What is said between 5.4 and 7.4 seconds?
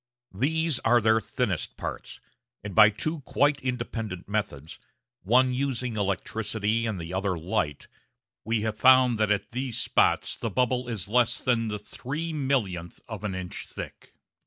using electricity and the other